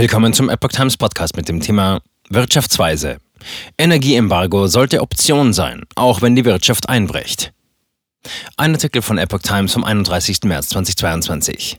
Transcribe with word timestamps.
Willkommen 0.00 0.32
zum 0.32 0.48
Epoch 0.48 0.70
Times 0.70 0.96
Podcast 0.96 1.36
mit 1.36 1.46
dem 1.50 1.60
Thema 1.60 2.00
Wirtschaftsweise. 2.30 3.18
Energieembargo 3.76 4.66
sollte 4.66 5.02
Option 5.02 5.52
sein, 5.52 5.82
auch 5.94 6.22
wenn 6.22 6.34
die 6.34 6.46
Wirtschaft 6.46 6.88
einbricht. 6.88 7.52
Ein 8.56 8.72
Artikel 8.72 9.02
von 9.02 9.18
Epoch 9.18 9.40
Times 9.40 9.74
vom 9.74 9.84
31. 9.84 10.44
März 10.44 10.70
2022. 10.70 11.78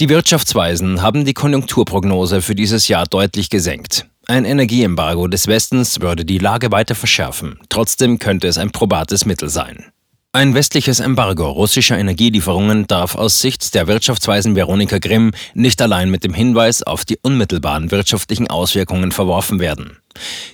Die 0.00 0.08
Wirtschaftsweisen 0.08 1.02
haben 1.02 1.26
die 1.26 1.34
Konjunkturprognose 1.34 2.40
für 2.40 2.54
dieses 2.54 2.88
Jahr 2.88 3.04
deutlich 3.04 3.50
gesenkt. 3.50 4.06
Ein 4.26 4.46
Energieembargo 4.46 5.28
des 5.28 5.48
Westens 5.48 6.00
würde 6.00 6.24
die 6.24 6.38
Lage 6.38 6.72
weiter 6.72 6.94
verschärfen. 6.94 7.60
Trotzdem 7.68 8.18
könnte 8.18 8.48
es 8.48 8.56
ein 8.56 8.70
probates 8.70 9.26
Mittel 9.26 9.50
sein. 9.50 9.92
Ein 10.34 10.54
westliches 10.54 11.00
Embargo 11.00 11.46
russischer 11.50 11.98
Energielieferungen 11.98 12.86
darf 12.86 13.16
aus 13.16 13.42
Sicht 13.42 13.74
der 13.74 13.86
Wirtschaftsweisen 13.86 14.56
Veronika 14.56 14.96
Grimm 14.96 15.32
nicht 15.52 15.82
allein 15.82 16.10
mit 16.10 16.24
dem 16.24 16.32
Hinweis 16.32 16.82
auf 16.82 17.04
die 17.04 17.18
unmittelbaren 17.20 17.90
wirtschaftlichen 17.90 18.48
Auswirkungen 18.48 19.12
verworfen 19.12 19.60
werden. 19.60 19.98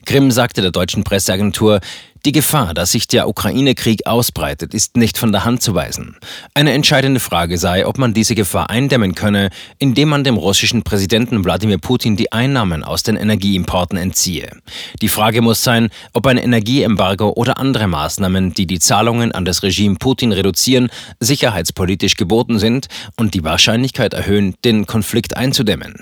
Grimm 0.06 0.30
sagte 0.30 0.62
der 0.62 0.70
deutschen 0.70 1.04
Presseagentur, 1.04 1.80
die 2.24 2.32
Gefahr, 2.32 2.74
dass 2.74 2.92
sich 2.92 3.06
der 3.06 3.28
Ukraine-Krieg 3.28 4.06
ausbreitet, 4.06 4.74
ist 4.74 4.96
nicht 4.96 5.18
von 5.18 5.30
der 5.30 5.44
Hand 5.44 5.62
zu 5.62 5.74
weisen. 5.74 6.16
Eine 6.52 6.72
entscheidende 6.72 7.20
Frage 7.20 7.58
sei, 7.58 7.86
ob 7.86 7.96
man 7.96 8.12
diese 8.12 8.34
Gefahr 8.34 8.70
eindämmen 8.70 9.14
könne, 9.14 9.50
indem 9.78 10.08
man 10.08 10.24
dem 10.24 10.36
russischen 10.36 10.82
Präsidenten 10.82 11.44
Wladimir 11.44 11.78
Putin 11.78 12.16
die 12.16 12.32
Einnahmen 12.32 12.82
aus 12.82 13.04
den 13.04 13.16
Energieimporten 13.16 13.96
entziehe. 13.98 14.50
Die 15.00 15.08
Frage 15.08 15.42
muss 15.42 15.62
sein, 15.62 15.90
ob 16.12 16.26
ein 16.26 16.38
Energieembargo 16.38 17.30
oder 17.30 17.58
andere 17.58 17.86
Maßnahmen, 17.86 18.52
die 18.52 18.66
die 18.66 18.80
Zahlungen 18.80 19.30
an 19.30 19.44
das 19.44 19.62
Regime 19.62 19.96
Putin 19.96 20.32
reduzieren, 20.32 20.90
sicherheitspolitisch 21.20 22.16
geboten 22.16 22.58
sind 22.58 22.88
und 23.16 23.34
die 23.34 23.44
Wahrscheinlichkeit 23.44 24.12
erhöhen, 24.12 24.54
den 24.64 24.86
Konflikt 24.86 25.36
einzudämmen. 25.36 25.94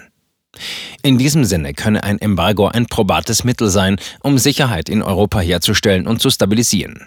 In 1.02 1.19
diesem 1.19 1.45
Sinne 1.45 1.74
könne 1.74 2.02
ein 2.02 2.20
Embargo 2.20 2.69
ein 2.69 2.87
probates 2.87 3.45
Mittel 3.45 3.69
sein, 3.69 3.97
um 4.22 4.39
Sicherheit 4.39 4.89
in 4.89 5.03
Europa 5.03 5.41
herzustellen 5.41 6.06
und 6.06 6.20
zu 6.20 6.30
stabilisieren. 6.30 7.06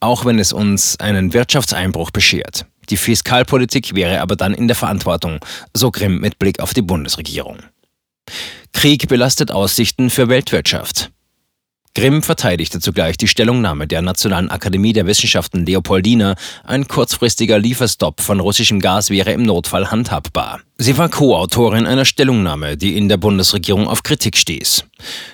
Auch 0.00 0.24
wenn 0.24 0.38
es 0.38 0.52
uns 0.52 0.98
einen 1.00 1.32
Wirtschaftseinbruch 1.32 2.10
beschert. 2.10 2.66
Die 2.90 2.96
Fiskalpolitik 2.96 3.94
wäre 3.94 4.20
aber 4.20 4.36
dann 4.36 4.54
in 4.54 4.66
der 4.66 4.76
Verantwortung, 4.76 5.40
so 5.74 5.90
Grimm 5.90 6.20
mit 6.20 6.38
Blick 6.38 6.60
auf 6.60 6.74
die 6.74 6.82
Bundesregierung. 6.82 7.58
Krieg 8.72 9.08
belastet 9.08 9.50
Aussichten 9.50 10.10
für 10.10 10.28
Weltwirtschaft. 10.28 11.10
Grimm 11.98 12.22
verteidigte 12.22 12.78
zugleich 12.78 13.16
die 13.16 13.26
Stellungnahme 13.26 13.88
der 13.88 14.02
Nationalen 14.02 14.50
Akademie 14.50 14.92
der 14.92 15.08
Wissenschaften 15.08 15.66
Leopoldina, 15.66 16.36
ein 16.62 16.86
kurzfristiger 16.86 17.58
Lieferstopp 17.58 18.20
von 18.20 18.38
russischem 18.38 18.78
Gas 18.78 19.10
wäre 19.10 19.32
im 19.32 19.42
Notfall 19.42 19.90
handhabbar. 19.90 20.60
Sie 20.76 20.96
war 20.96 21.08
Co-Autorin 21.08 21.86
einer 21.86 22.04
Stellungnahme, 22.04 22.76
die 22.76 22.96
in 22.96 23.08
der 23.08 23.16
Bundesregierung 23.16 23.88
auf 23.88 24.04
Kritik 24.04 24.36
stieß. 24.36 24.84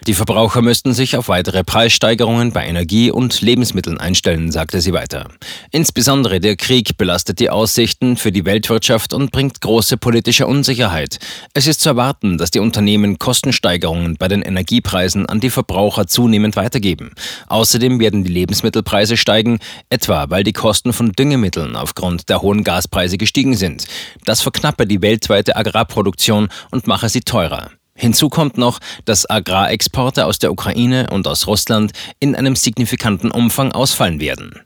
Die 0.06 0.14
Verbraucher 0.14 0.60
müssten 0.60 0.92
sich 0.92 1.16
auf 1.16 1.28
weitere 1.28 1.64
Preissteigerungen 1.64 2.52
bei 2.52 2.66
Energie 2.66 3.10
und 3.10 3.40
Lebensmitteln 3.40 3.98
einstellen, 3.98 4.52
sagte 4.52 4.82
sie 4.82 4.92
weiter. 4.92 5.28
Insbesondere 5.70 6.40
der 6.40 6.56
Krieg 6.56 6.98
belastet 6.98 7.40
die 7.40 7.48
Aussichten 7.48 8.16
für 8.16 8.30
die 8.30 8.44
Weltwirtschaft 8.44 9.14
und 9.14 9.32
bringt 9.32 9.62
große 9.62 9.96
politische 9.96 10.46
Unsicherheit. 10.46 11.18
Es 11.54 11.66
ist 11.66 11.80
zu 11.80 11.88
erwarten, 11.88 12.36
dass 12.36 12.50
die 12.50 12.58
Unternehmen 12.58 13.18
Kostensteigerungen 13.18 14.16
bei 14.18 14.28
den 14.28 14.42
Energiepreisen 14.42 15.26
an 15.26 15.40
die 15.40 15.50
Verbraucher 15.50 16.06
zunehmend 16.06 16.56
weitergeben. 16.56 17.12
Außerdem 17.46 17.98
werden 17.98 18.24
die 18.24 18.32
Lebensmittelpreise 18.32 19.16
steigen, 19.16 19.58
etwa 19.88 20.28
weil 20.28 20.44
die 20.44 20.52
Kosten 20.52 20.92
von 20.92 21.12
Düngemitteln 21.12 21.76
aufgrund 21.76 22.28
der 22.28 22.42
hohen 22.42 22.62
Gaspreise 22.62 23.16
gestiegen 23.16 23.56
sind. 23.56 23.86
Das 24.26 24.42
verknappe 24.42 24.86
die 24.86 25.00
weltweite 25.00 25.56
Agrarproduktion 25.56 26.48
und 26.70 26.86
mache 26.86 27.08
sie 27.08 27.22
teurer. 27.22 27.70
Hinzu 27.96 28.28
kommt 28.28 28.58
noch, 28.58 28.80
dass 29.04 29.28
Agrarexporte 29.28 30.26
aus 30.26 30.38
der 30.38 30.50
Ukraine 30.50 31.08
und 31.10 31.26
aus 31.28 31.46
Russland 31.46 31.92
in 32.18 32.34
einem 32.34 32.56
signifikanten 32.56 33.30
Umfang 33.30 33.72
ausfallen 33.72 34.20
werden. 34.20 34.60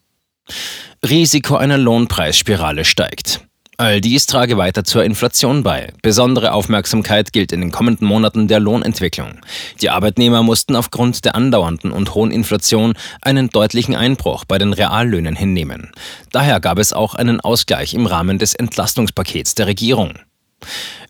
Risiko 1.07 1.57
einer 1.57 1.79
Lohnpreisspirale 1.79 2.85
steigt. 2.85 3.41
All 3.81 4.01
dies 4.01 4.27
trage 4.27 4.57
weiter 4.57 4.83
zur 4.83 5.05
Inflation 5.05 5.63
bei. 5.63 5.93
Besondere 6.03 6.51
Aufmerksamkeit 6.51 7.33
gilt 7.33 7.53
in 7.53 7.61
den 7.61 7.71
kommenden 7.71 8.09
Monaten 8.09 8.49
der 8.49 8.59
Lohnentwicklung. 8.59 9.39
Die 9.81 9.89
Arbeitnehmer 9.89 10.43
mussten 10.43 10.75
aufgrund 10.75 11.25
der 11.25 11.37
andauernden 11.37 11.93
und 11.93 12.13
hohen 12.13 12.33
Inflation 12.33 12.95
einen 13.23 13.51
deutlichen 13.51 13.95
Einbruch 13.95 14.45
bei 14.45 14.59
den 14.59 14.73
Reallöhnen 14.73 15.37
hinnehmen. 15.37 15.93
Daher 16.33 16.59
gab 16.59 16.81
es 16.81 16.93
auch 16.93 17.15
einen 17.15 17.41
Ausgleich 17.41 17.95
im 17.95 18.07
Rahmen 18.07 18.41
des 18.41 18.57
Entlastungspakets 18.57 19.55
der 19.55 19.69
Regierung. 19.69 20.15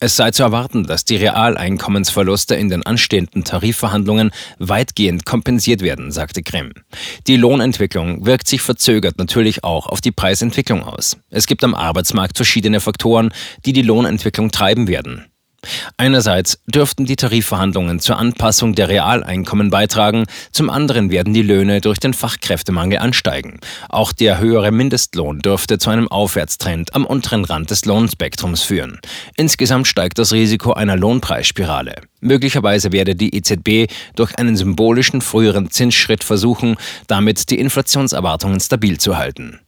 Es 0.00 0.14
sei 0.14 0.31
zu 0.31 0.42
erwarten, 0.42 0.84
dass 0.84 1.04
die 1.04 1.16
Realeinkommensverluste 1.16 2.54
in 2.54 2.69
den 2.69 2.84
anstehenden 2.84 3.44
Tarifverhandlungen 3.44 4.31
weitgehend 4.59 5.25
kompensiert 5.25 5.81
werden, 5.81 6.12
sagte 6.12 6.42
Grimm. 6.42 6.72
Die 7.26 7.36
Lohnentwicklung 7.36 8.25
wirkt 8.25 8.47
sich 8.47 8.60
verzögert 8.60 9.19
natürlich 9.19 9.64
auch 9.64 9.86
auf 9.86 10.00
die 10.00 10.12
Preisentwicklung 10.12 10.82
aus. 10.82 11.16
Es 11.31 11.47
gibt 11.47 11.64
am 11.64 11.75
Arbeitsmarkt 11.75 12.36
verschiedene 12.36 12.81
Faktoren, 12.81 13.32
die 13.64 13.72
die 13.72 13.82
Lohnentwicklung 13.82 14.50
treiben 14.50 14.86
werden. 14.86 15.26
Einerseits 15.97 16.61
dürften 16.67 17.05
die 17.05 17.17
Tarifverhandlungen 17.17 18.01
zur 18.01 18.19
Anpassung 18.19 18.75
der 18.75 18.89
Realeinkommen 18.89 19.71
beitragen, 19.71 20.27
zum 20.53 20.71
anderen 20.71 21.11
werden 21.11 21.34
die 21.34 21.43
Löhne 21.43 21.81
durch 21.81 21.99
den 21.99 22.15
Fachkräftemangel 22.15 22.99
ansteigen. 22.99 23.61
Auch 23.89 24.12
der 24.12 24.39
höhere 24.39 24.71
Mindestlohn 24.71 25.41
dürfte 25.41 25.78
zu 25.78 25.91
einem 25.91 26.09
Aufwärtstrend 26.09 26.95
am 26.95 27.05
unteren 27.05 27.45
Rand 27.45 27.71
des 27.71 27.84
Lohnspektrums 27.84 28.62
führen. 28.62 29.01
Insgesamt 29.37 29.87
steigt 29.87 30.19
das 30.19 30.33
Risiko 30.33 30.73
einer 30.73 30.97
Lohnpreisspirale. 30.97 31.97
Möglicherweise 32.21 32.93
werde 32.93 33.15
die 33.15 33.34
EZB 33.37 33.93
durch 34.17 34.37
einen 34.39 34.56
symbolischen 34.56 35.21
früheren 35.21 35.71
Zinsschritt 35.71 36.25
versuchen, 36.25 36.77
damit 37.06 37.51
die 37.51 37.59
Inflationserwartungen 37.59 38.61
stabil 38.61 38.99
zu 38.99 39.17
halten. 39.17 39.61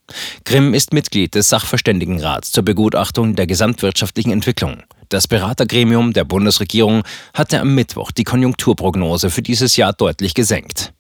Grimm 0.44 0.74
ist 0.74 0.92
Mitglied 0.92 1.34
des 1.34 1.48
Sachverständigenrats 1.48 2.50
zur 2.50 2.64
Begutachtung 2.64 3.36
der 3.36 3.46
gesamtwirtschaftlichen 3.46 4.32
Entwicklung. 4.32 4.82
Das 5.08 5.28
Beratergremium 5.28 6.12
der 6.12 6.24
Bundesregierung 6.24 7.02
hatte 7.34 7.60
am 7.60 7.74
Mittwoch 7.74 8.10
die 8.12 8.24
Konjunkturprognose 8.24 9.30
für 9.30 9.42
dieses 9.42 9.76
Jahr 9.76 9.92
deutlich 9.92 10.34
gesenkt. 10.34 10.92